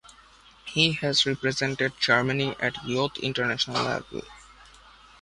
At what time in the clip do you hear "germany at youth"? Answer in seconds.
1.99-3.19